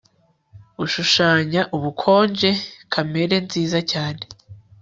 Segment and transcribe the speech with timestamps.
[0.77, 2.49] gushushanya ubukonje
[2.93, 4.23] kamere nziza cyane